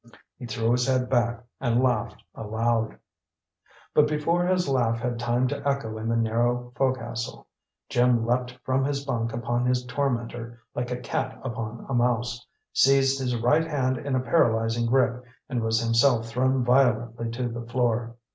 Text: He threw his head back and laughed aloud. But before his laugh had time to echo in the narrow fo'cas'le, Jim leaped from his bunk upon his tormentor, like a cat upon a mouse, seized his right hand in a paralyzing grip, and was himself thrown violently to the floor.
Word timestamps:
He 0.39 0.47
threw 0.47 0.71
his 0.71 0.87
head 0.87 1.11
back 1.11 1.43
and 1.59 1.79
laughed 1.83 2.23
aloud. 2.33 2.97
But 3.93 4.07
before 4.07 4.47
his 4.47 4.67
laugh 4.67 4.97
had 4.99 5.19
time 5.19 5.47
to 5.49 5.61
echo 5.63 5.95
in 5.99 6.09
the 6.09 6.15
narrow 6.15 6.71
fo'cas'le, 6.75 7.45
Jim 7.87 8.25
leaped 8.25 8.57
from 8.63 8.83
his 8.83 9.05
bunk 9.05 9.31
upon 9.31 9.67
his 9.67 9.85
tormentor, 9.85 10.59
like 10.73 10.89
a 10.89 10.97
cat 10.97 11.39
upon 11.43 11.85
a 11.87 11.93
mouse, 11.93 12.43
seized 12.73 13.19
his 13.19 13.35
right 13.39 13.67
hand 13.67 13.99
in 13.99 14.15
a 14.15 14.19
paralyzing 14.19 14.87
grip, 14.87 15.23
and 15.47 15.61
was 15.61 15.79
himself 15.79 16.25
thrown 16.25 16.63
violently 16.65 17.29
to 17.29 17.47
the 17.49 17.61
floor. 17.67 18.15